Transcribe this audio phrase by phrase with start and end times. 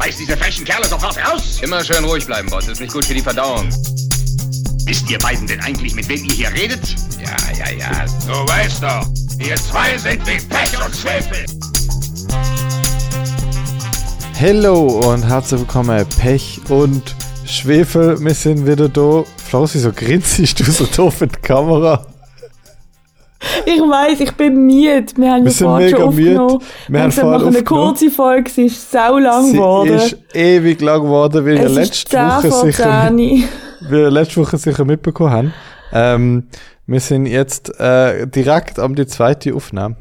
[0.00, 1.60] Schmeiß diese frechen Kerle sofort raus!
[1.60, 2.66] Immer schön ruhig bleiben, Boss.
[2.68, 3.68] Ist nicht gut für die Verdauung.
[4.86, 6.80] Wisst ihr beiden denn eigentlich, mit wem ihr hier redet?
[7.22, 8.06] Ja, ja, ja.
[8.26, 9.06] Du weißt doch,
[9.38, 11.44] ihr zwei sind wie Pech und Schwefel.
[14.40, 18.18] Hallo und herzlich willkommen, Pech und Schwefel.
[18.24, 19.22] Wir sind wieder da.
[19.50, 22.09] Flausi, so grinst du so doof in die Kamera.
[23.72, 25.06] Ich weiß, ich bin müde.
[25.16, 26.40] Wir haben Wir ja sind vorhin schon mega müde.
[26.40, 26.62] aufgenommen.
[26.88, 29.94] Wir Wir haben eine kurze Folge, sie ist sau lang Sie geworden.
[29.94, 33.44] ist ewig lang geworden, weil wir letzte 10 Woche sicher, 10.
[33.88, 35.54] wir letzte Woche sicher mitbekommen haben.
[35.92, 36.48] Ähm,
[36.86, 39.96] wir sind jetzt äh, direkt am die zweite Aufnahme.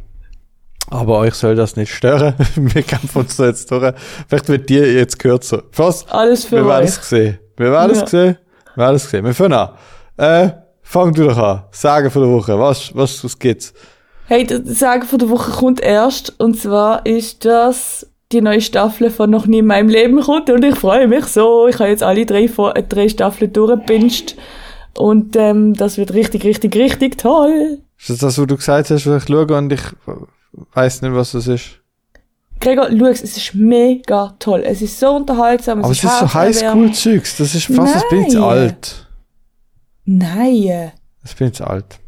[0.91, 2.33] Aber euch soll das nicht stören.
[2.55, 3.93] wir kämpfen uns da jetzt durch.
[4.27, 5.61] Vielleicht wird dir jetzt kürzer.
[5.75, 6.07] Was?
[6.09, 6.89] Alles für Wir werden euch.
[6.89, 7.37] es gesehen.
[7.57, 8.03] Wir werden es Ja.
[8.05, 8.37] gesehen.
[8.75, 9.25] Wir werden es gesehen.
[9.25, 9.69] Wir fangen an.
[10.17, 10.49] Äh,
[10.89, 11.63] fang du doch an.
[11.71, 12.59] Sagen von der Woche.
[12.59, 13.73] Was, was, was gibt's?
[14.25, 16.39] Hey, das Sagen von der Woche kommt erst.
[16.39, 20.49] Und zwar ist das die neue Staffel von noch nie in meinem Leben kommt.
[20.49, 21.67] Und ich freue mich so.
[21.67, 24.35] Ich habe jetzt alle drei, äh, drei Staffeln durchgepinscht.
[24.97, 27.79] Und ähm, das wird richtig, richtig, richtig toll.
[27.99, 29.81] Ist das das, was du gesagt hast, was ich schaue und ich
[30.73, 31.79] weiß nicht, was das ist?
[32.59, 34.63] Gregor, schau, es ist mega toll.
[34.65, 35.83] Es ist so unterhaltsam.
[35.83, 36.33] Aber es ist so.
[36.33, 37.37] Highschool-Zeugs.
[37.37, 38.49] Das ist fast, das bin ich zu Nein.
[38.49, 39.08] alt.
[40.11, 40.91] Nein.
[41.21, 41.99] Das bin ich alt.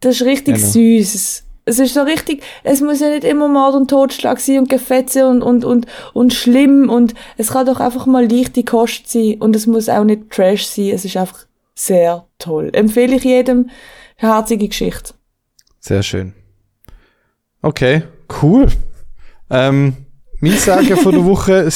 [0.00, 0.66] Das ist richtig Genau.
[0.66, 1.14] süß.
[1.14, 4.68] Es, es ist so richtig, es muss ja nicht immer Mord und Totschlag sein und
[4.68, 9.36] Gefetze und, und, und, und schlimm und es kann doch einfach mal leichte Kost sein
[9.40, 10.90] und es muss auch nicht Trash sein.
[10.92, 12.70] Es ist einfach sehr toll.
[12.72, 13.70] Empfehle ich jedem.
[14.16, 15.14] Herzige Geschichte.
[15.78, 16.34] Sehr schön.
[17.62, 18.02] Okay,
[18.42, 18.66] cool.
[19.50, 19.96] Ähm,
[20.40, 21.68] mein Sagen von der Woche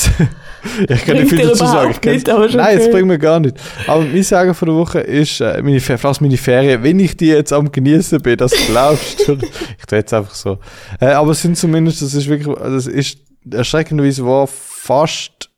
[0.89, 1.95] ich kann nicht viel dazu sagen.
[2.05, 2.91] Nicht, Nein, okay.
[2.91, 3.57] bringt mir gar nicht.
[3.87, 7.27] Aber mein Sagen von der Woche ist, äh, meine, fast meine Ferien, wenn ich die
[7.27, 9.33] jetzt am genießen bin, das glaubst du.
[9.79, 10.59] ich tue jetzt einfach so.
[11.01, 13.19] Äh, aber es sind zumindest, das ist wirklich, also es ist
[13.51, 15.51] erschreckenderweise war fast,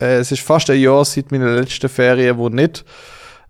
[0.00, 2.84] äh, es ist fast ein Jahr seit meiner letzten Ferien, wo nicht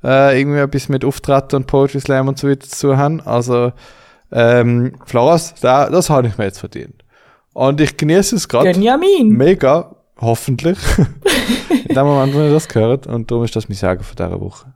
[0.03, 3.21] äh, irgendwie etwas mit Auftreten und Poetry Slam und so weiter zu haben.
[3.23, 3.73] Also,
[4.31, 7.04] ähm, Floras, da, das habe ich mir jetzt verdient.
[7.55, 9.31] Und ich genieße es gerade Benjamin.
[9.31, 10.79] mega, hoffentlich,
[11.89, 13.07] in dem Moment, wenn ihr das gehört.
[13.07, 14.75] Und darum ist das mein Sagen von dieser Woche.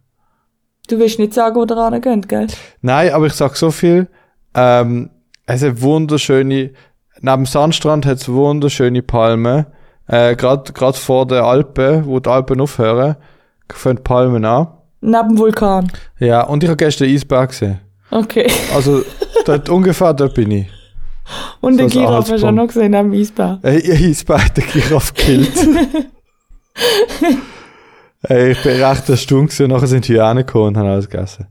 [0.88, 2.47] Du willst nicht sagen, wo der rangeht, gell?
[2.81, 4.09] Nein, aber ich sag so viel,
[4.55, 5.11] ähm,
[5.44, 6.72] es hat wunderschöne, neben
[7.21, 9.67] dem Sandstrand hat es wunderschöne Palmen,
[10.06, 13.17] äh, gerade grad vor der Alpen, wo die Alpen aufhören,
[13.71, 14.69] fangen Palmen an.
[15.00, 15.93] Neben dem Vulkan.
[16.21, 17.81] Ja, und ich habe gestern Eisberg gesehen.
[18.11, 18.50] Okay.
[18.75, 19.03] Also,
[19.44, 20.78] dort ungefähr, dort bin ich.
[21.61, 23.61] Und als Giraffe hast du noch gesehen, dem Eisbär.
[23.62, 25.53] Ich Eisberg hat den Giraffe gekillt.
[28.22, 31.09] Ey, ich bin recht erstaunt gewesen, und nachher sind die Hyänen gekommen und haben alles
[31.09, 31.47] gegessen.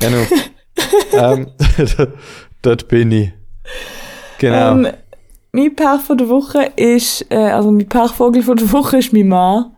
[0.00, 0.24] Genau.
[1.12, 1.48] ähm,
[2.62, 3.32] dort bin ich.
[4.38, 4.72] Genau.
[4.72, 4.88] Ähm,
[5.52, 9.28] mein Pech von der Woche ist, äh, also mein Pechvogel von der Woche ist mein
[9.28, 9.73] Mann.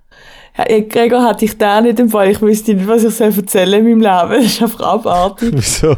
[0.58, 2.30] Ja, Gregor hatte ich da nicht im Fall.
[2.30, 4.00] Ich wüsste nicht, was ich soll erzählen in meinem
[4.30, 4.42] Leben.
[4.42, 5.50] Das ist einfach abartig.
[5.54, 5.96] Wieso?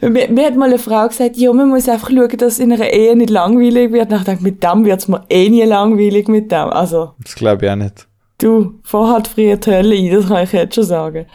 [0.00, 2.90] mir, mir hat mal eine Frau gesagt, ja, man muss einfach schauen, dass in einer
[2.90, 4.10] Ehe nicht langweilig wird.
[4.10, 6.70] Und ich dachte, mit dem wird's mir eh nie langweilig mit dem.
[6.70, 8.06] Also, Das glaube ich auch nicht.
[8.38, 11.26] Du, vorher hat früher die Hölle ein, das kann ich jetzt schon sagen.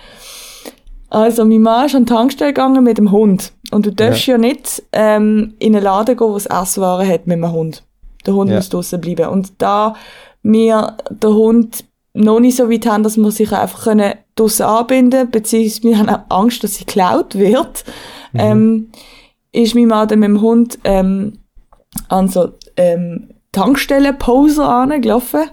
[1.12, 3.52] Also, mein Mann ist an die Tankstelle gegangen mit dem Hund.
[3.72, 7.38] Und du darfst ja, nicht ähm, in einen Laden gehen, wo es Esswaren hat mit
[7.38, 7.84] einem Hund.
[8.26, 8.58] Der Hund Ja.
[8.58, 9.28] muss draussen bleiben.
[9.30, 9.96] Und da
[10.44, 11.84] wir den Hund
[12.14, 16.10] noch nicht so weit haben, dass wir sich einfach können draussen anbinden beziehungsweise wir haben
[16.10, 17.84] auch Angst, dass sie geklaut wird,
[18.34, 18.92] ähm,
[19.52, 21.40] ist mein Mann dann mit dem Hund ähm,
[22.08, 25.50] an so ähm, Tankstellen-Poser angelaufen.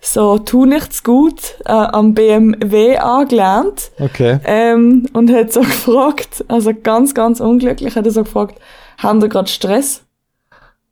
[0.00, 3.90] So, tu nichts gut, äh, am BMW angelernt.
[3.98, 4.38] Okay.
[4.44, 8.60] Ähm, und hat so gefragt, also ganz, ganz unglücklich, hat er so gefragt,
[8.98, 10.02] haben wir gerade Stress?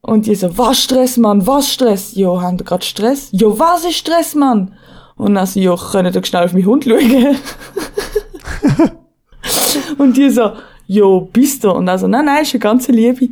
[0.00, 2.14] Und die so, was Stress, Mann, was Stress?
[2.14, 3.28] Jo, haben wir gerade Stress?
[3.32, 4.74] Jo, was ist Stress, Mann?
[5.22, 7.36] Und dann so, jo, könnt ihr schnell auf meinen Hund schauen?
[9.98, 10.50] und die so,
[10.88, 11.70] jo, bist du?
[11.70, 13.28] Und also, nein, nein, ist eine ganze Liebe.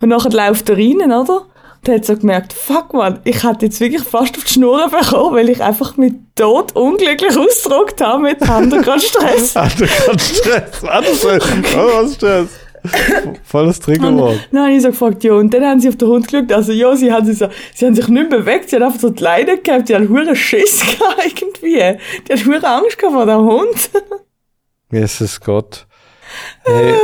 [0.00, 1.46] Und nachher läuft er rein, oder?
[1.84, 5.34] Und hat so gemerkt, fuck man, ich hätte jetzt wirklich fast auf die Schnur bekommen,
[5.34, 9.54] weil ich einfach mit Tod unglücklich ausgedruckt habe mit gerade Stress.
[9.54, 10.80] Kannst Stress.
[10.80, 11.28] So.
[11.76, 12.48] Oh, was Stress?
[13.44, 14.48] Volles Triggerwort.
[14.52, 16.72] Dann habe ich so gefragt, ja, und dann haben sie auf den Hund geschaut, also
[16.72, 19.22] ja, sie haben, sich so, sie haben sich nicht bewegt, sie haben einfach so die
[19.22, 21.98] Leine gehabt, die haben hure Schiss gehabt irgendwie.
[22.28, 23.90] Die haben hure Angst gehabt vor dem Hund.
[24.92, 25.86] Jesus Gott.
[26.64, 26.94] Hey,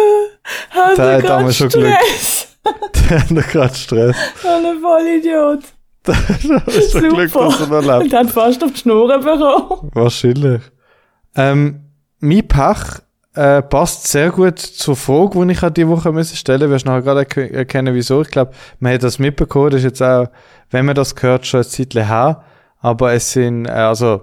[0.71, 1.93] Haben Da- wir da haben gerade wir schon Glück.
[2.17, 2.57] Stress.
[3.11, 4.17] der hat noch gerade Stress.
[4.45, 5.61] Ein Vollidiot.
[6.05, 6.19] Das
[6.77, 8.13] ist doch Glück, dass er noch lebt.
[8.13, 9.91] Und hat fast auf die Schnur bekommen.
[9.95, 10.63] Wahrscheinlich.
[11.35, 11.81] Ähm,
[12.21, 13.03] mein Pech
[13.37, 16.71] äh, passt sehr gut zur Frage, die ich an die Woche müssen stellen musste.
[16.71, 18.23] Wirst nachher gerade erk- erkennen, wieso.
[18.23, 19.71] Ich glaube, man hat das mitbekommen.
[19.71, 20.29] Das ist jetzt auch,
[20.71, 22.43] wenn man das gehört, schon ein Zeitchen her.
[22.81, 24.23] Aber es sind, äh, also,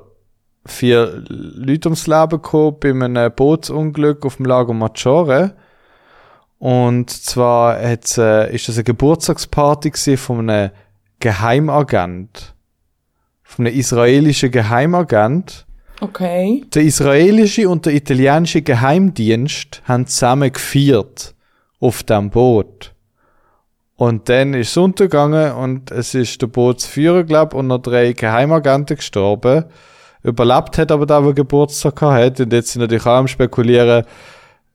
[0.65, 5.56] vier Leute ums Leben gekommen bei einem Bootsunglück auf dem Lago Maggiore.
[6.60, 10.71] Und zwar hat's, äh, ist das eine Geburtstagsparty von einem
[11.19, 12.54] Geheimagent.
[13.44, 15.65] Von einem israelischen Geheimagent.
[16.03, 16.65] Okay.
[16.73, 21.33] Der israelische und der italienische Geheimdienst haben zusammen gefeiert
[21.79, 22.91] auf dem Boot.
[23.95, 28.97] Und dann ist es untergegangen und es ist der Bootsführer, glaub, und noch drei Geheimagenten
[28.97, 29.63] gestorben.
[30.23, 32.41] Überlebt hat aber da, der Geburtstag hat.
[32.41, 34.03] Und jetzt sind natürlich auch am spekulieren,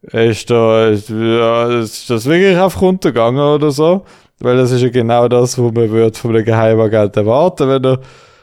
[0.01, 4.07] ist da, ist, ja, ist das wirklich einfach runtergegangen oder so?
[4.41, 8.01] Weil das ist ja genau das, was man würde von einem Geheimagenten erwarten, wenn er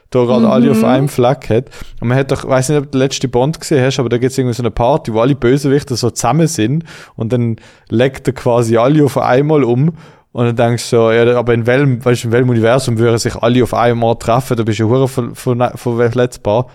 [0.10, 1.66] da gerade alle auf einem Fleck hat.
[2.00, 4.18] Und man hat doch, weiß nicht, ob du den letzten Bond gesehen hast, aber da
[4.18, 6.84] gibt es irgendwie so eine Party, wo alle Bösewichte so zusammen sind
[7.16, 7.57] und dann
[7.90, 9.94] legt er quasi alle auf einmal um.
[10.31, 13.36] Und dann denkst du so, ja, aber in welchem, weißt in welchem Universum würden sich
[13.38, 14.57] alle auf einmal treffen?
[14.57, 16.68] Da bist du ja hure ver- ver- verletzbar.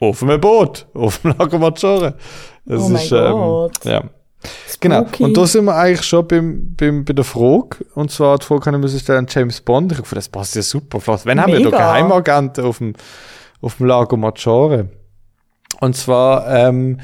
[0.00, 2.14] Auf einem Boot, auf dem Lago Maggiore.
[2.64, 3.84] Das Oh mein ist, ähm, Gott.
[3.84, 4.02] ja.
[4.80, 5.02] Genau.
[5.02, 5.24] Spooky.
[5.24, 7.84] Und da sind wir eigentlich schon beim, beim, bei der Frage.
[7.94, 9.92] Und zwar die Frage kann ich mir stellen, James Bond.
[9.92, 11.00] Ich hoffe, das passt ja super.
[11.00, 11.78] Vielleicht, Wenn haben wir da Mega.
[11.78, 12.94] Geheimagenten auf dem,
[13.60, 14.88] auf dem Lago Maggiore?
[15.80, 17.00] Und zwar, ähm,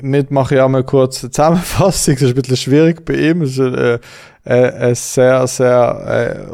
[0.00, 2.14] wir machen ja mal kurz eine Zusammenfassung.
[2.20, 3.42] Das ist ein bisschen schwierig bei ihm.
[3.42, 3.98] Es ist äh,
[4.44, 6.52] äh, eine sehr, sehr äh,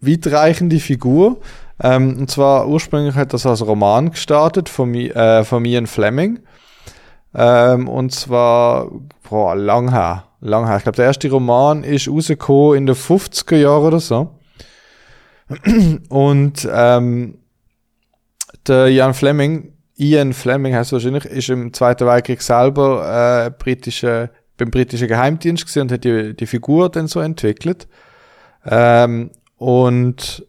[0.00, 1.40] weitreichende Figur.
[1.82, 6.40] Ähm, und zwar ursprünglich hat das als Roman gestartet von, äh, von Ian Fleming.
[7.36, 8.90] Ähm, und zwar,
[9.28, 10.24] boah, lang her.
[10.40, 10.78] Lang her.
[10.78, 14.38] Ich glaube, der erste Roman ist rausgekommen in den 50er Jahren oder so.
[16.08, 17.38] Und ähm,
[18.66, 24.70] der Ian Fleming, Ian Fleming heißt wahrscheinlich, ist im Zweiten Weltkrieg selber äh, britische, beim
[24.70, 27.86] britischen Geheimdienst gewesen und hat die, die Figur dann so entwickelt.
[28.64, 30.44] Ähm, und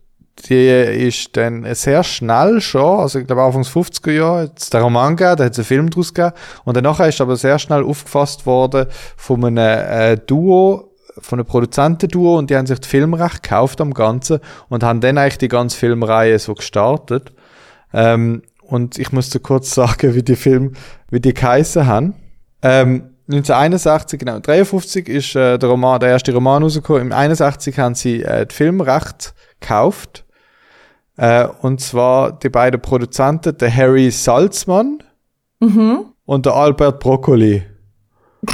[0.45, 0.67] die
[1.07, 5.15] ist dann sehr schnell schon, also ich glaube Anfang des 50er Jahre, es den Roman
[5.15, 6.35] gegeben, da hat es einen Film draus gegeben.
[6.63, 12.37] Und danach ist aber sehr schnell aufgefasst worden von einem äh, Duo, von einem Produzentenduo
[12.37, 14.39] und die haben sich das Filmrecht gekauft am Ganzen
[14.69, 17.33] und haben dann eigentlich die ganze Filmreihe so gestartet.
[17.93, 20.73] Ähm, und ich musste kurz sagen, wie die Film,
[21.09, 22.13] wie die geheissen haben.
[22.61, 27.01] Ähm, 1961, genau, 53 ist äh, der Roman, der erste Roman rausgekommen.
[27.01, 30.23] Im 61 haben sie äh, das Filmrecht gekauft.
[31.17, 35.03] Äh, und zwar die beiden Produzenten, der Harry Salzmann
[36.25, 37.63] und der Albert Broccoli.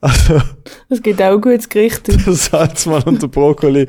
[0.00, 0.40] also,
[0.88, 2.06] Das geht auch gut ins Gericht.
[2.06, 3.88] der Salzmann und der Broccoli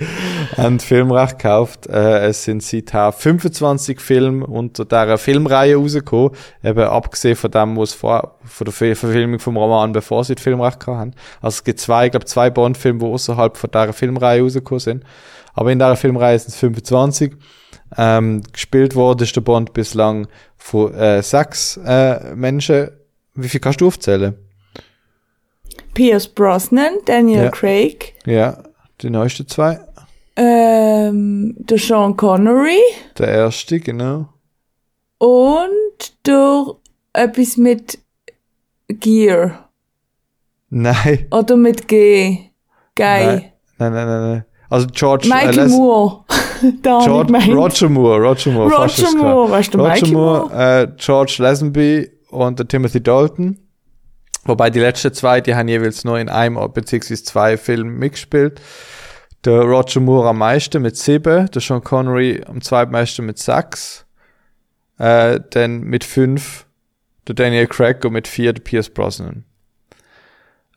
[0.58, 1.86] haben Filmrecht gekauft.
[1.88, 6.32] Äh, es sind seither 25 Filme unter dieser Filmreihe rausgekommen.
[6.64, 10.44] Eben abgesehen von dem, was vor, von der Ver- Verfilmung vom Roman, bevor sie das
[10.44, 11.12] Filmrecht haben.
[11.42, 15.04] Also es gibt zwei, ich glaube zwei Bond-Filme, die außerhalb von dieser Filmreihe rausgekommen sind.
[15.54, 17.34] Aber in dieser Filmreihe sind es 25.
[17.98, 20.28] Ähm, gespielt worden ist der Bond bislang
[20.58, 22.90] von äh, sechs äh, Menschen.
[23.36, 24.36] Wie viel kannst du aufzählen?
[25.94, 27.50] Pierce Brosnan, Daniel Ja.
[27.52, 28.64] Craig, Ja,
[29.02, 29.80] die neuesten zwei.
[30.36, 32.80] ähm, der Sean Connery
[33.18, 34.28] Der erste, genau.
[35.18, 35.70] und
[36.26, 36.66] der
[37.14, 38.00] etwas mit
[38.88, 39.70] Gear.
[40.70, 41.28] Nein.
[41.32, 42.50] Oder mit G.
[42.96, 43.06] Guy.
[43.26, 44.46] Nein, nein, nein, nein.
[44.70, 46.25] Also George, Michael äh, Moore.
[46.82, 47.34] da George.
[47.54, 48.76] Roger Moore, Roger Moore.
[48.76, 49.18] Roger.
[49.18, 53.58] Moore, weißt du, Roger Moore, äh, George Lazenby und der Timothy Dalton.
[54.46, 58.62] Wobei die letzten zwei, die haben jeweils nur in einem beziehungsweise zwei Filmen mitgespielt.
[59.44, 64.06] Der Roger Moore am meisten mit sieben, der Sean Connery am zweitmeisten mit sechs,
[64.98, 66.66] äh, dann mit fünf
[67.28, 69.46] der Daniel Craig und mit vier der Pierce Brosnan.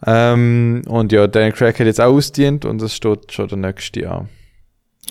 [0.06, 4.00] Ähm, und ja, Daniel Craig hat jetzt auch ausdient und es steht schon der nächste
[4.00, 4.28] Jahr.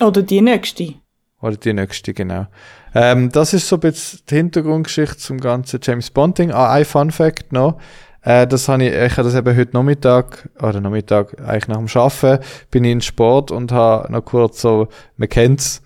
[0.00, 0.94] Oder die nächste.
[1.40, 2.46] Oder die nächste, genau.
[2.94, 6.50] Ähm, das ist so ein bisschen die Hintergrundgeschichte zum ganzen James Bond-Ding.
[6.50, 7.78] Ah, ein Fun Fact noch.
[8.22, 11.88] Äh, das habe ich, ich habe das eben heute Nachmittag, oder Nachmittag, eigentlich nach dem
[11.94, 15.82] Arbeiten, bin ich in Sport und habe noch kurz so, man kennt's,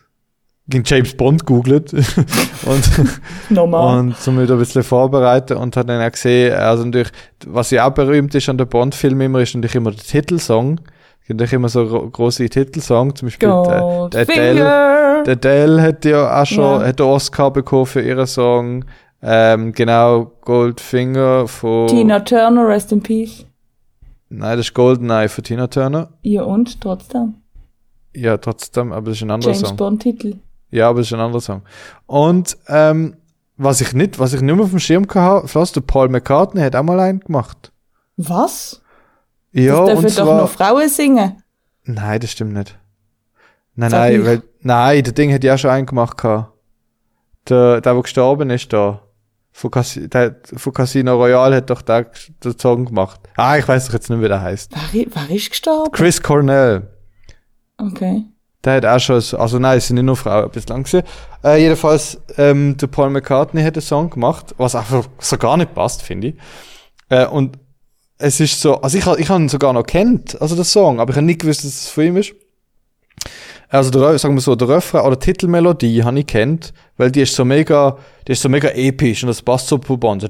[0.68, 1.92] gegen James Bond googelt
[2.64, 2.90] und,
[3.50, 3.98] Normal.
[3.98, 7.10] und so mich da ein bisschen vorbereiten und habe dann auch gesehen, also natürlich,
[7.46, 10.80] was ja auch berühmt ist an den Bond-Filmen immer, ist natürlich immer der Titelsong.
[11.26, 15.22] Gibt natürlich immer so gro- grosse Titelsong, zum Beispiel der, der Adele.
[15.24, 16.86] Der Adele hat ja auch schon Ja.
[16.88, 18.84] hat Oscar bekommen für ihren Song.
[19.22, 21.86] Ähm, genau, Goldfinger von.
[21.86, 23.46] Tina Turner, rest in peace.
[24.28, 26.08] Nein, das ist Goldeneye von Tina Turner.
[26.22, 27.34] Ja, und trotzdem.
[28.14, 29.76] Ja, trotzdem, aber das ist ein anderer James Song.
[29.76, 30.36] Bond-Titel.
[30.70, 31.62] Ja, aber das ist ein anderer Song.
[32.06, 33.14] Und ähm,
[33.56, 36.60] was ich nicht, was ich nicht mehr auf dem Schirm hatte, fast der Paul McCartney
[36.62, 37.70] hat auch mal einen gemacht.
[38.16, 38.81] Was?
[39.52, 40.40] Ja, das und dürfen doch zwar.
[40.42, 41.42] noch Frauen singen.
[41.84, 42.78] Nein, das stimmt nicht.
[43.74, 44.26] Nein, Sag nein, ich.
[44.26, 46.52] weil, nein, der Ding hat ja schon einen gemacht gehabt.
[47.48, 49.00] der, der, der gestorben ist da.
[49.54, 52.06] Von, Casi der, von Casino Royale hat doch der
[52.42, 53.20] den Song gemacht.
[53.36, 54.72] Ah, ich weiß doch jetzt nicht, wie der heißt.
[54.92, 55.92] Wer, wer ist gestorben?
[55.92, 56.88] Chris Cornell.
[57.76, 58.24] Okay.
[58.64, 61.02] Der hat auch schon, so- also nein, es sind nicht nur Frauen bislang gewesen.
[61.44, 65.74] Äh, jedenfalls, ähm, der Paul McCartney hat einen Song gemacht, was einfach so gar nicht
[65.74, 66.34] passt, finde ich.
[67.10, 67.58] Äh, und
[68.22, 71.10] es ist so, also ich, ich habe ihn sogar noch kennt, also den Song, aber
[71.10, 72.32] ich habe nicht gewusst, dass es von ihm ist.
[73.68, 77.22] Also der, sagen wir so, der Refrain oder die Titelmelodie habe ich kennt, weil die
[77.22, 80.22] ist so mega, die ist so mega episch und das passt so pro Band.
[80.22, 80.28] So,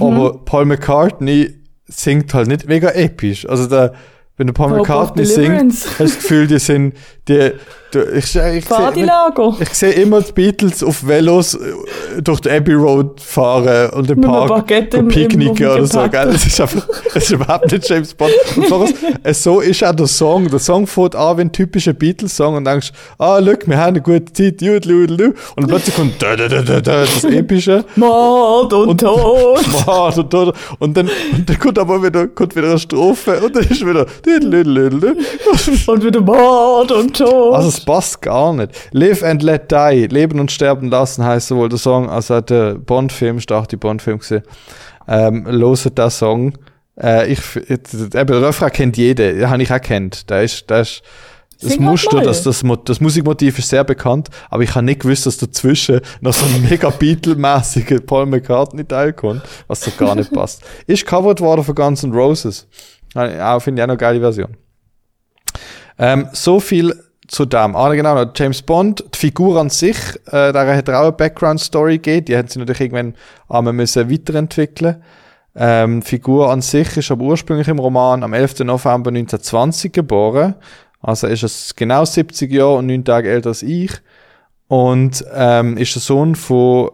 [0.00, 1.54] Aber Paul McCartney
[1.86, 3.46] singt halt nicht mega episch.
[3.46, 3.92] Also der,
[4.36, 6.94] wenn der Paul McCartney singt, hast du das Gefühl, die sind,
[7.28, 7.52] die,
[7.94, 9.56] die ich, ich, ich, sehe, Partylager.
[9.60, 14.20] ich sehe immer die Beatles auf Velos äh, durch die Abbey Road fahren und einem
[14.22, 16.32] Park im- picknicken oder so, gell?
[16.32, 18.32] Das ist einfach, das ist überhaupt nicht James Bond.
[18.56, 18.90] Und voraus,
[19.22, 20.50] äh, so ist auch der Song.
[20.50, 24.02] Der Song fängt an wie ein typischer Beatles-Song und denkst, ah, look, wir haben eine
[24.02, 25.34] gute Zeit, judel, judel.
[25.54, 27.84] Und plötzlich kommt da, da, da, da, da, das Epische.
[27.94, 29.60] Mord und, Tod.
[29.86, 33.54] Mord und, und, und, dann, und dann kommt aber wieder, kommt wieder eine Strophe und
[33.54, 34.06] dann ist wieder.
[35.86, 37.54] Und wieder Mord und Tod.
[37.54, 38.72] Also es passt gar nicht.
[38.92, 42.74] Live and let die, leben und sterben lassen heißt sowohl der Song als auch der
[42.74, 44.42] Bond-Film, stark die Bond-Film gesehen.
[45.06, 46.54] Ähm, loset der Song.
[47.00, 50.30] Äh, ich, eben, der Refrain kennt jeder, den habe ich auch kennt.
[50.30, 51.02] Der ist, der ist,
[51.60, 55.26] das Sing Muster, das, das, das Musikmotiv ist sehr bekannt, aber ich habe nicht gewusst,
[55.26, 60.62] dass dazwischen noch so ein mega Beatle-mäßiger Paul McCartney-Teil kommt, was so gar nicht passt.
[60.86, 62.66] Ist covered worden von Guns N' Roses.
[63.14, 64.56] Ja, finde ich auch noch eine geile Version.
[65.98, 66.94] Ähm, so viel
[67.28, 67.76] zu dem.
[67.76, 72.24] Ah, genau, James Bond, die Figur an sich, äh, da hat auch eine Background-Story gegeben,
[72.26, 73.14] die hat sie natürlich irgendwann
[73.48, 75.02] einmal müssen weiterentwickeln
[75.56, 78.60] ähm, die Figur an sich ist aber ursprünglich im Roman am 11.
[78.60, 80.54] November 1920 geboren.
[81.00, 83.92] Also ist es genau 70 Jahre und 9 Tage älter als ich.
[84.66, 86.90] Und ähm, ist der Sohn von,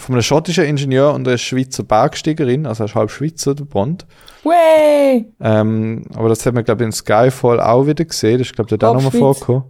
[0.00, 4.06] von einem schottischen Ingenieur und einer Schweizer Bergsteigerin, also er ist halb Schweizer, der Bond.
[4.44, 5.26] Way.
[5.40, 8.38] Ähm, aber das hat man, glaube ich, in Skyfall auch wieder gesehen.
[8.38, 9.64] Das ist, glaube ich, da nochmal vorgekommen.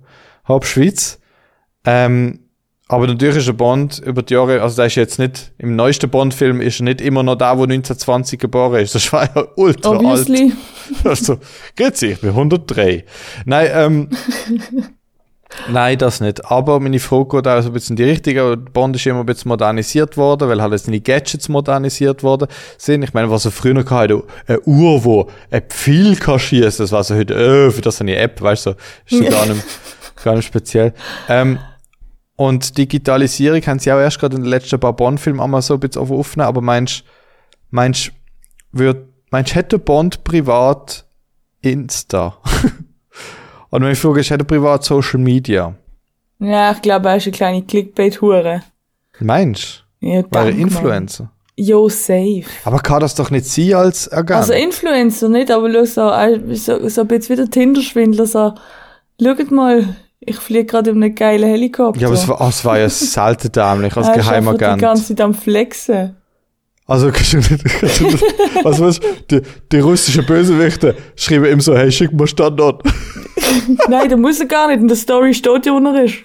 [0.46, 1.18] Halb Schweiz.
[1.84, 2.40] Ähm,
[2.90, 6.08] aber natürlich ist der Bond über die Jahre, also der ist jetzt nicht, im neuesten
[6.08, 8.94] Bond-Film ist er nicht immer noch da, wo 1920 geboren ist.
[8.94, 10.00] Das war ja ultra alt.
[10.00, 10.52] Obviously.
[11.04, 11.36] Also,
[11.76, 13.04] grüezi, ich bin 103.
[13.44, 14.08] Nein, ähm,
[15.68, 16.44] nein, das nicht.
[16.50, 18.36] Aber meine Frage geht auch so ein bisschen die Richtung.
[18.38, 22.48] aber Bond ist immer ein bisschen modernisiert worden, weil halt jetzt seine Gadgets modernisiert worden
[22.76, 23.02] sind.
[23.02, 27.04] Ich meine, was er früher noch hatte, eine Uhr, wo ein Pfeil kann das war
[27.04, 28.70] so heute, äh, für das eine App, weißt du,
[29.06, 29.62] ist so gar nicht,
[30.22, 30.94] gar nicht speziell.
[31.28, 31.58] Ähm,
[32.36, 35.80] und Digitalisierung haben sie auch erst gerade in den letzten paar Bond-Filmen einmal so ein
[35.80, 37.02] bisschen aufgenommen, aber meinst,
[37.70, 38.12] meinst,
[38.70, 41.04] wird, meinst, hätte Bond privat
[41.62, 42.38] Insta?
[43.70, 45.74] Und meine Frage ist, hätte er privat Social Media?
[46.38, 48.62] Ja, ich glaube, er ist eine kleine Clickbait-Hure.
[49.20, 50.28] Meinst Ja, du?
[50.30, 51.24] Weil er Influencer.
[51.24, 51.32] Mann.
[51.56, 52.44] Jo, safe.
[52.64, 54.38] Aber kann das doch nicht sein als Agent?
[54.38, 58.54] Also Influencer nicht, aber schau so, so, so ein bisschen wie der Tinder-Schwindler, so,
[59.20, 62.00] schaut mal, ich fliege gerade in einem geilen Helikopter.
[62.00, 64.80] ja, aber es war, oh, es war ja selten dämlich als einfach die Geheimagent.
[64.80, 66.14] ganze Zeit am Flexen.
[66.86, 68.24] Also, kannst du nicht, kannst du nicht,
[68.62, 72.84] was weißt die, die russischen Bösewichte schreiben ihm so, hey, schick mal Standort.
[73.88, 74.80] Nein, der muss er gar nicht.
[74.80, 76.16] In der Story steht ja, wo er ist.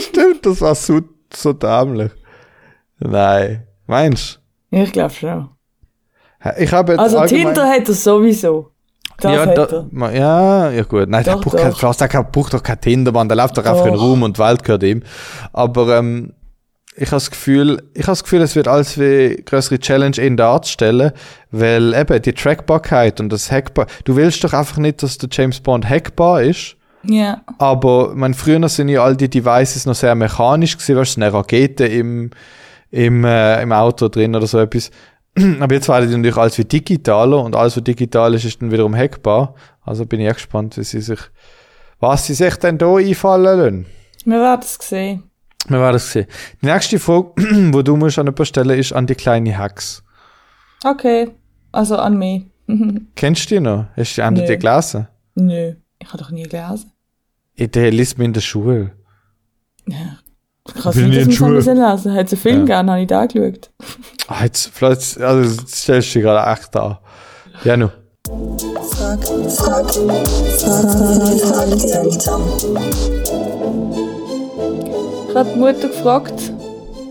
[0.00, 1.00] Stimmt, das war so,
[1.32, 2.12] so dämlich.
[2.98, 3.66] Nein.
[3.86, 4.40] Meinst
[4.70, 5.48] Ja, ich glaube schon.
[6.42, 6.50] du?
[6.58, 8.70] Ich habe jetzt Also Tinder hat er sowieso.
[9.18, 11.08] Das ja, da, ja, ja gut.
[11.08, 11.78] Nein, der Doch, braucht, kein, doch.
[11.78, 14.02] Klaus, der braucht doch kein Tindermann, der läuft doch einfach in Doch.
[14.02, 15.02] Ruhm und Welt gehört ihm.
[15.54, 16.34] Aber ähm,
[16.98, 20.36] ich habe das Gefühl, ich habe das Gefühl, es wird alles wie größere Challenge in
[20.36, 21.12] darzustellen,
[21.50, 25.60] weil eben die Trackbarkeit und das Hackbar, du willst doch einfach nicht, dass der James
[25.60, 26.76] Bond hackbar ist.
[27.04, 27.42] Ja.
[27.58, 31.32] Aber mein früher sind ja all die Devices noch sehr mechanisch gewesen, weißt du, eine
[31.32, 32.30] Rakete im,
[32.90, 34.90] im, äh, im Auto drin oder so etwas.
[35.60, 38.72] Aber jetzt werden die natürlich alles wie digitaler und alles, was digital ist, ist dann
[38.72, 39.54] wiederum hackbar.
[39.84, 41.20] Also bin ich echt gespannt, wie sie sich,
[42.00, 43.86] was sie sich denn da einfallen lassen.
[44.24, 45.30] Wir werden es sehen.
[45.68, 46.26] Wir werden es sehen.
[46.62, 47.30] Die nächste Frage,
[47.72, 50.02] wo du musst an jemanden stellen, ist an die kleine Hex.
[50.84, 51.30] Okay.
[51.72, 52.46] Also an mich.
[53.14, 53.86] Kennst du die noch?
[53.96, 54.46] Hast du die Nö.
[54.46, 55.08] die gelesen?
[55.34, 55.74] Nö.
[55.98, 56.92] Ich habe doch nie gelesen.
[57.54, 58.92] Ich, der liest mir in der Schule.
[59.88, 60.18] Kann
[60.82, 61.58] Bin sein, nie dass Schule.
[61.58, 62.82] es lesen Hat einen Film Ja.
[62.82, 63.70] gegeben, habe ich da geschaut.
[64.28, 67.00] Ah, jetzt, vielleicht, also, jetzt stellst du dich gerade echt da.
[67.64, 67.88] Ja, nu.
[73.56, 74.05] Ich
[75.36, 76.52] habe die Mutter gefragt,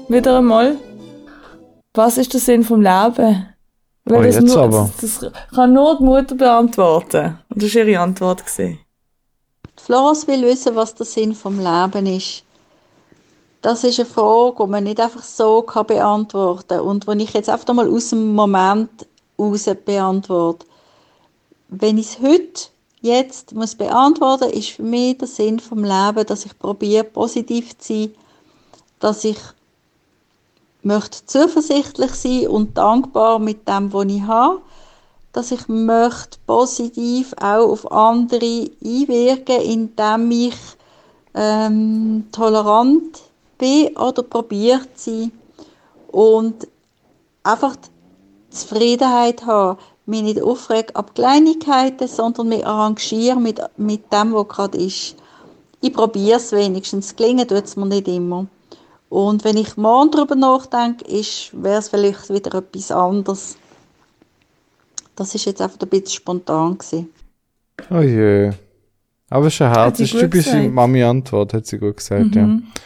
[0.08, 0.78] wieder einmal,
[1.94, 3.46] was ist der Sinn vom Leben?
[4.06, 4.90] Weil Oh, das, jetzt nur, aber.
[5.00, 7.38] Das, das kann nur die Mutter beantworten.
[7.50, 8.46] Und das war ihre Antwort.
[8.46, 8.80] Gewesen.
[9.78, 12.44] Florence will wissen, was der Sinn vom Leben ist.
[13.62, 17.34] das ist eine Frage, die man nicht einfach so kann beantworten kann und die ich
[17.34, 18.90] jetzt einfach mal aus dem Moment
[19.38, 20.66] heraus beantworte.
[21.68, 22.70] Wenn ich es heute,
[23.06, 27.94] jetzt muss beantworten, ist für mich der Sinn vom Leben, dass ich probiere, positiv zu
[27.94, 28.12] sein,
[29.00, 29.38] dass ich
[30.82, 34.62] möchte zuversichtlich sein und dankbar mit dem, was ich habe,
[35.34, 40.56] dass ich möchte positiv auch auf andere einwirken, indem ich
[41.34, 43.22] ähm, tolerant
[43.58, 45.32] bin oder probiert sie
[46.12, 46.68] und
[47.44, 47.76] einfach
[48.50, 54.78] Zufriedenheit haben, mich nicht aufregen ab Kleinigkeiten, sondern mich arrangieren mit, mit dem, was gerade
[54.78, 55.16] ist.
[55.82, 58.48] Ich probiere es wenigstens, gelingen tut es mir nicht immer.
[59.10, 63.58] Und wenn ich morgen darüber nachdenke, wäre es vielleicht wieder etwas anderes.
[65.16, 67.10] Das ist jetzt einfach ein bisschen spontan gewesen.
[67.90, 68.52] Oh je.
[69.30, 70.00] Aber es ist ein Herz.
[70.00, 72.64] Ist typisch Mami-Antwort, hat sie gut gesagt, mhm.
[72.74, 72.82] ja.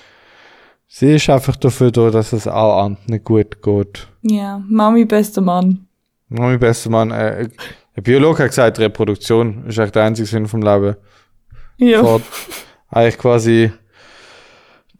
[0.88, 4.08] Sie ist einfach dafür da, dass es auch anderen gut geht.
[4.24, 5.88] Ja, Mami bester Mann.
[6.30, 7.12] Mami bester Mann.
[7.12, 7.50] Äh,
[7.96, 10.96] der Biologe hat gesagt, Reproduktion ist eigentlich der einzige Sinn vom Leben.
[11.78, 12.04] Ja.
[12.04, 12.24] Fort.
[12.90, 13.72] Eigentlich quasi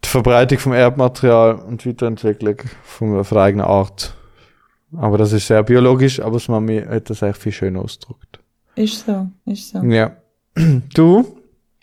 [0.04, 4.14] die Verbreitung vom Erbmaterial und Weiterentwicklung von, von der eigenen Art.
[4.96, 8.40] Aber das ist sehr biologisch, aber das Mami hat das eigentlich viel schöner ausgedrückt.
[8.74, 9.82] Ist so, ist so.
[9.82, 10.16] Ja.
[10.94, 11.36] Du?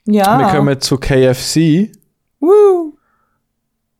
[0.05, 0.39] Ja.
[0.39, 1.91] Wir kommen zu KFC.
[2.39, 2.97] Woo!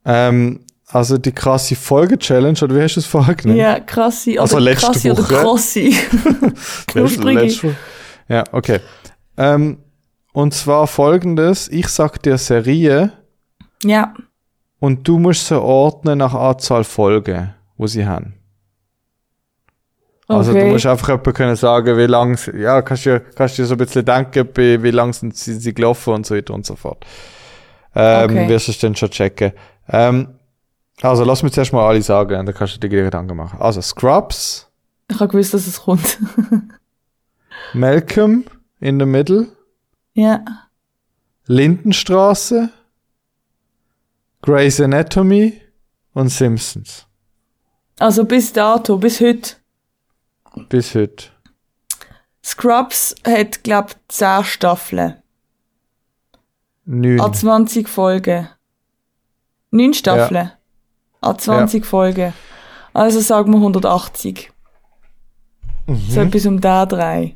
[0.06, 3.60] Ähm, also die krasse Folge-Challenge, oder wie hast du es vorher genannt?
[3.60, 5.22] Ja, krasse, oder also letzte krasse Woche.
[5.22, 5.96] oder krossi.
[6.94, 7.76] letzte,
[8.30, 8.80] ja, okay.
[9.38, 9.80] Ähm,
[10.34, 13.12] und zwar folgendes, ich sag dir Serie.
[13.84, 14.14] Ja.
[14.80, 18.36] Und du musst sie ordnen nach Anzahl Folgen, wo sie haben.
[20.28, 20.66] Also okay.
[20.66, 23.78] du musst einfach jemand können sagen, wie lang, ja, kannst du, kannst dir so ein
[23.78, 27.06] bisschen denken, wie lang sind sie, sie gelaufen und so weiter und so fort.
[27.96, 28.50] Ähm, okay.
[28.50, 29.54] wirst du es dann schon checken.
[29.90, 30.37] Ähm,
[31.02, 33.60] also lass mich zuerst mal alle sagen, dann kannst du dir Gedanken machen.
[33.62, 34.70] Also Scrubs.
[35.10, 36.18] Ich habe gewusst, dass es kommt.
[37.74, 38.46] Malcolm
[38.80, 39.48] in the Middle.
[40.14, 40.44] Ja.
[41.46, 42.70] Lindenstraße.
[44.42, 45.62] Grey's Anatomy
[46.14, 47.06] und Simpsons.
[48.00, 49.56] Also bis dato, bis heute.
[50.70, 51.26] Bis heute.
[52.44, 55.22] Scrubs hat, glaub, 10 Staffeln.
[56.86, 57.20] 9.
[57.20, 58.48] A 20 Folgen.
[59.72, 60.46] Neun Staffeln.
[60.46, 60.57] Ja.
[61.22, 61.90] An 20 ja.
[61.90, 62.34] Folgen.
[62.94, 64.52] Also sagen wir 180.
[65.88, 66.02] Mhm.
[66.10, 67.36] So etwas um da drei.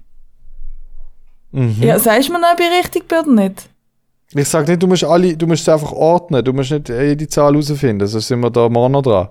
[1.51, 1.77] Mhm.
[1.79, 3.69] Ja, sagst du mir noch, ob ich richtig bin oder nicht?
[4.33, 6.43] Ich sag nicht, du musst alle, du musst es einfach ordnen.
[6.43, 8.07] Du musst nicht jede Zahl herausfinden.
[8.07, 9.27] Sonst sind wir da morgen noch dran.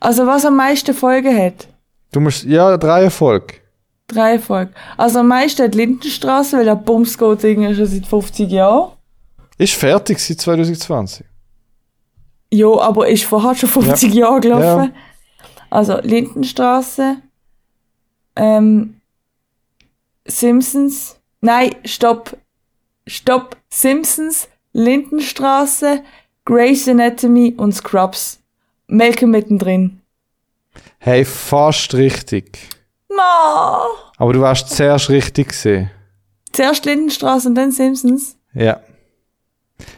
[0.00, 1.66] Also was am meisten Folgen hat?
[2.12, 3.62] Du musst, ja, drei Erfolg.
[4.06, 4.70] Drei Erfolg.
[4.98, 8.92] Also am meisten hat Lindenstraße, weil der Bums geht irgendwie schon seit 50 Jahren.
[9.56, 11.24] Ist fertig seit 2020.
[12.54, 14.26] Ja, aber ist vorher schon 50 ja.
[14.26, 14.92] Jahre gelaufen.
[14.94, 15.00] Ja.
[15.70, 17.16] Also Lindenstraße,
[18.36, 19.00] ähm,
[20.24, 22.36] Simpsons, nein, stopp,
[23.08, 26.04] stopp, Simpsons, Lindenstraße,
[26.44, 28.40] Grey's Anatomy und Scrubs.
[28.86, 30.00] Melke mittendrin.
[30.98, 32.68] Hey, fast richtig.
[33.08, 33.16] No.
[34.16, 35.90] Aber du warst zuerst richtig gesehen.
[36.52, 38.36] Zuerst Lindenstraße und dann Simpsons?
[38.52, 38.80] Ja.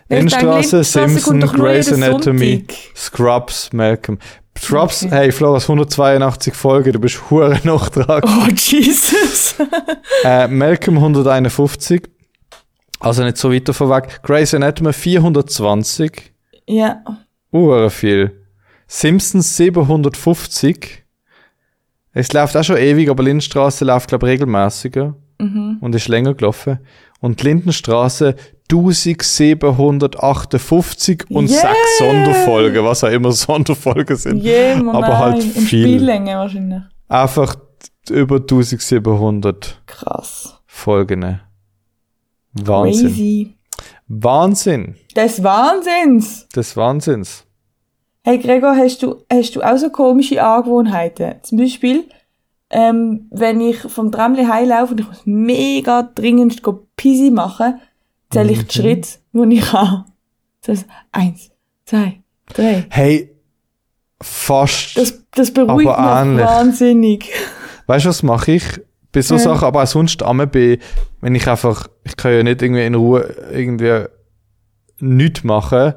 [0.08, 4.18] Lindenstraße, Simpson, Grey's Anatomy, Scrubs, Malcolm.
[4.58, 5.14] Scrubs, okay.
[5.14, 8.22] hey Flo, 182 Folgen, du bist hure noch dran.
[8.24, 9.56] Oh, Jesus.
[10.24, 12.02] äh, Malcolm 151.
[13.00, 14.22] Also nicht so weiter vorweg.
[14.22, 16.32] Grey's Anatomy 420.
[16.66, 17.02] Ja.
[17.52, 18.46] Hure viel.
[18.86, 21.04] Simpsons 750.
[22.12, 25.14] Es läuft auch schon ewig, aber Lindenstraße läuft, glaube ich, regelmäßiger.
[25.38, 25.78] Mhm.
[25.80, 26.78] Und ist länger gelaufen.
[27.20, 28.36] Und Lindenstraße
[28.70, 31.60] 1758 und yeah.
[31.60, 34.44] sechs Sonderfolgen, was auch immer Sonderfolgen sind.
[34.44, 35.18] Yeah, aber nein.
[35.18, 35.54] halt viel.
[35.54, 36.82] In Spiellänge wahrscheinlich.
[37.08, 37.56] Einfach
[38.10, 40.60] über 1700 Krass.
[40.66, 41.40] Folgen.
[42.52, 43.08] Wahnsinn.
[43.08, 43.56] Crazy.
[44.08, 44.94] Wahnsinn.
[45.14, 46.48] Des Wahnsinns.
[46.48, 47.44] Des Wahnsinns.
[48.22, 51.36] Hey Gregor, hast du, hast du auch so komische Angewohnheiten?
[51.42, 52.08] Zum Beispiel,
[52.70, 56.62] ähm, wenn ich vom Tramli heimlaufe und ich muss mega dringend
[56.96, 57.80] Pisi machen,
[58.30, 58.82] zähle ich die mhm.
[58.82, 60.04] Schritte, die ich habe.
[60.62, 61.50] Das heißt, eins,
[61.84, 62.86] zwei, drei.
[62.90, 63.36] Hey,
[64.20, 64.96] fast.
[64.96, 67.32] Das, das beruhigt mich wahnsinnig.
[67.86, 68.64] Weißt du, was mache ich?
[69.12, 69.40] Bei so ja.
[69.40, 70.78] Sachen, aber auch sonst am bin,
[71.20, 74.04] wenn ich einfach, ich kann ja nicht irgendwie in Ruhe irgendwie
[74.98, 75.94] nichts machen.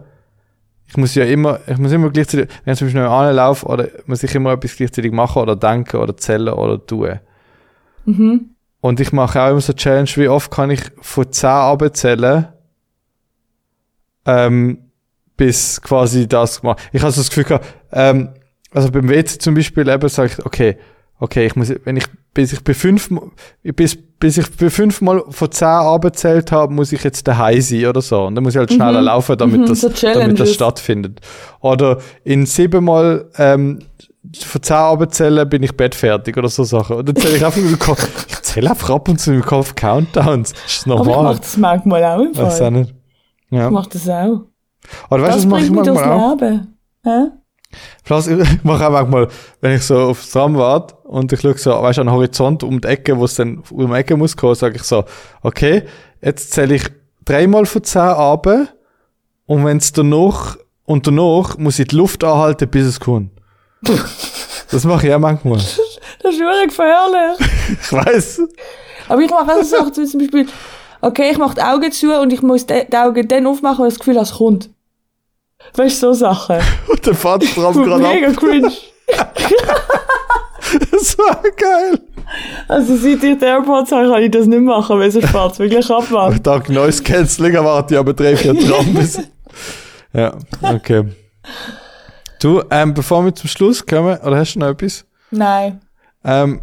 [0.88, 4.24] Ich muss ja immer, ich muss immer gleichzeitig, wenn ich zum Beispiel anlaufe, oder muss
[4.24, 7.20] ich immer etwas gleichzeitig machen oder denken oder zählen oder tun.
[8.06, 8.56] Mhm.
[8.82, 12.48] Und ich mache auch immer so Challenge, wie oft kann ich von 10 abzählen,
[14.26, 14.92] ähm,
[15.36, 16.80] bis quasi das gemacht.
[16.94, 18.30] Ich habe so das Gefühl gehabt, ähm,
[18.72, 20.78] also beim WC zum Beispiel eben sage ich, okay,
[21.20, 23.10] okay, ich muss, wenn ich bis ich bei fünf,
[23.64, 28.02] bis, bis ich bei fünfmal von zehn abgezählt habe, muss ich jetzt daheim sein oder
[28.02, 28.26] so.
[28.26, 31.20] Und dann muss ich halt schneller laufen, damit, Mhm, das, so damit das stattfindet.
[31.60, 33.80] Oder in siebenmal ähm,
[34.40, 36.98] von zehn abzählen bin ich bettfertig oder so Sachen.
[36.98, 40.54] Und dann zähle ich einfach ich einfach ab und zu dem Kopf Countdowns.
[40.54, 41.24] Das ist Aber ich normal.
[41.24, 42.72] mache das manchmal auch im Weiß auch Fall.
[42.72, 42.94] nicht.
[43.52, 43.66] Ja.
[43.68, 44.42] Ich mache das auch.
[45.10, 46.40] Oder weißt du, das das mache ich manchmal auch.
[46.42, 46.78] Leben.
[47.04, 47.20] Hä?
[48.04, 49.28] Plus, ich mache auch manchmal,
[49.62, 52.64] wenn ich so aufs Tram warte und ich schaue so, weißt du, an den Horizont
[52.64, 55.04] um die Ecke, wo es dann um die Ecke muss kommen, sage ich so,
[55.44, 55.84] okay,
[56.22, 56.84] jetzt zähle ich
[57.26, 58.48] dreimal von zehn ab
[59.46, 63.32] und wenn es danach, und danach muss ich die Luft anhalten, bis es kommt.
[64.72, 65.60] das mache ich auch manchmal.
[66.22, 67.40] Das ist wirklich gefährlich.
[67.82, 68.42] Ich weiß.
[69.10, 70.48] Aber ich mache auch so Sachen, zum Beispiel,
[71.02, 73.94] okay, ich mache die Augen zu und ich muss die, Augen dann aufmachen, wenn ich
[73.94, 74.70] das Gefühl habe, es kommt.
[75.76, 76.58] Weißt du, so Sachen.
[76.88, 78.14] Und fährt das Tram gerade ab.
[78.14, 78.72] Mega cringe.
[80.92, 82.00] Das war geil.
[82.68, 85.90] Also seit ich die AirPods habe, kann ich das nicht machen, weil fährt es wirklich
[85.90, 86.40] ab, Mann.
[86.44, 89.20] Dank Noise Cancelling erwarte ich aber drei, vier Tram bis.
[90.14, 91.06] Ja, okay.
[92.40, 95.06] Du, ähm, bevor wir zum Schluss kommen, oder hast du noch etwas?
[95.32, 95.82] Nein.
[96.24, 96.62] Ähm,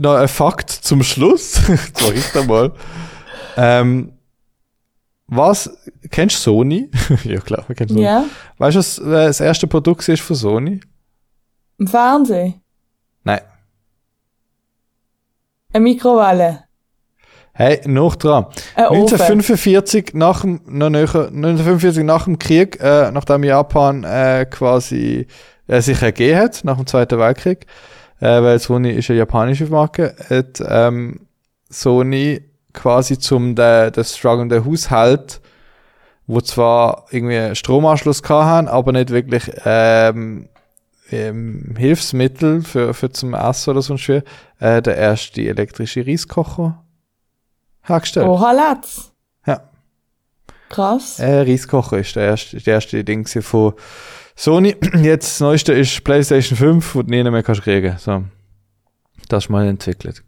[0.00, 1.60] noch ein Fakt zum Schluss.
[1.68, 2.72] Mach ich da mal.
[3.56, 4.12] Ähm,
[5.26, 5.70] was,
[6.10, 6.90] kennst du Sony?
[7.24, 8.02] ja klar, man kennt Sony.
[8.02, 8.24] Ja?
[8.58, 10.80] Weißt du, was äh, das erste Produkt ist von Sony?
[11.78, 12.60] Im Fernsehen?
[13.22, 13.40] Nein.
[15.72, 16.64] Eine Mikrowelle?
[17.52, 18.46] Hey, noch dran.
[18.74, 19.02] Ein Ofen?
[19.02, 25.26] 1945 nach dem, noch näher, 1945 nach dem Krieg, äh, nachdem Japan äh, quasi
[25.66, 27.66] äh, sich ergeben hat, nach dem Zweiten Weltkrieg,
[28.20, 31.26] äh, weil Sony ist eine japanische Marke, hat ähm,
[31.68, 35.40] Sony quasi zum der, der strugglende Haushalt,
[36.26, 40.48] wo zwar irgendwie einen Stromanschluss haben, aber nicht wirklich ähm,
[41.10, 44.22] ähm, Hilfsmittel für, für zum Essen oder so schwer,
[44.60, 46.84] äh, der erste elektrische Reiskocher
[47.82, 48.26] hergestellt.
[48.26, 49.10] Oha, Letz.
[49.46, 49.62] Ja.
[50.68, 51.18] Krass.
[51.18, 53.74] Äh, Reiskocher ist der erste, der erste Ding von
[54.40, 54.74] Sony.
[55.02, 57.96] Jetzt das neueste ist PlayStation 5, wo du nie mehr kannst kriegen.
[57.98, 58.24] So.
[59.28, 60.22] Das ist mal entwickelt.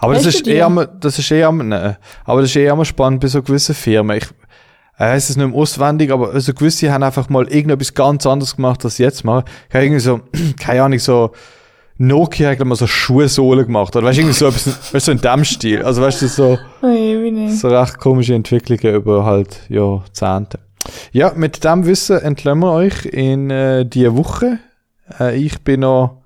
[0.00, 3.42] Aber das ist, eher, das ist eher, ne, aber das ist eher spannend bei so
[3.42, 4.16] gewissen Firmen.
[4.16, 4.26] Ich
[4.98, 8.84] weiß es nicht mehr auswendig, aber so gewisse haben einfach mal irgendetwas ganz anderes gemacht,
[8.84, 9.44] als jetzt machen.
[9.68, 10.20] Ich habe irgendwie so,
[10.58, 11.32] keine Ahnung, so
[11.98, 13.94] Nokia hat mal so Schuhsohlen gemacht.
[13.96, 15.82] Oder weißt du, irgendwie so etwas, weißt du, so in dem Stil.
[15.82, 20.58] Also weißt du, so, so recht komische Entwicklungen über halt Jahrzehnte.
[21.12, 24.58] Ja, mit dem Wissen entlassen wir euch in äh, die Woche.
[25.18, 26.22] Äh, ich bin noch,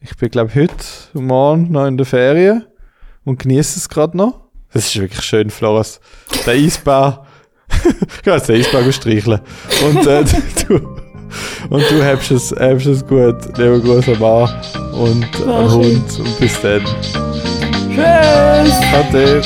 [0.00, 0.74] ich bin glaube heute
[1.14, 2.64] morgen noch in der Ferien
[3.24, 4.46] und genieße es gerade noch.
[4.72, 6.00] Das ist wirklich schön, Floris.
[6.44, 7.24] Der Eisbär.
[7.68, 9.40] ich kann jetzt den Eisbär streicheln.
[9.84, 10.24] Und äh,
[10.68, 10.74] du,
[11.70, 13.36] und du hast es, hast es gut.
[13.58, 14.50] Lieber Gruß am Mann
[14.92, 15.72] und am.
[15.72, 16.18] Hund.
[16.18, 16.84] Und bis dann.
[17.90, 18.74] Tschüss.
[18.92, 19.42] Ade.